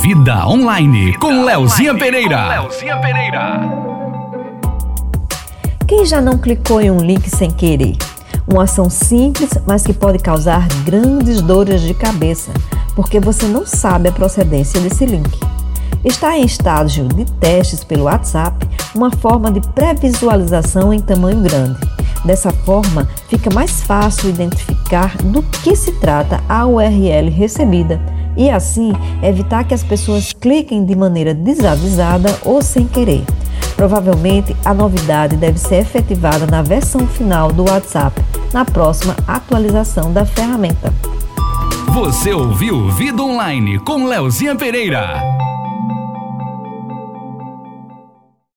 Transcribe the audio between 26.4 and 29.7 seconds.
a URL recebida e assim evitar